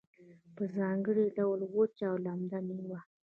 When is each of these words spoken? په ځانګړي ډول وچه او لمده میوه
په 0.55 0.63
ځانګړي 0.77 1.25
ډول 1.37 1.59
وچه 1.75 2.05
او 2.11 2.15
لمده 2.25 2.59
میوه 2.67 2.99